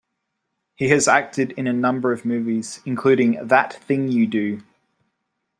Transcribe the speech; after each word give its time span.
He 0.73 0.89
has 0.89 1.07
acted 1.07 1.51
in 1.51 1.67
a 1.67 1.73
number 1.73 2.11
of 2.11 2.25
movies, 2.25 2.79
including 2.87 3.33
That 3.45 3.71
Thing 3.83 4.07
You 4.11 4.25
Do! 4.25 4.61